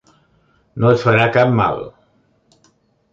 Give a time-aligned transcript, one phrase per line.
[0.83, 1.83] No et farà cap mal.